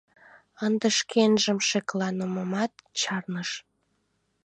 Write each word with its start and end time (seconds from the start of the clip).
Ынде 0.65 0.87
шкенжым 0.97 1.57
шекланымымат 1.67 2.71
чарныш. 2.99 3.49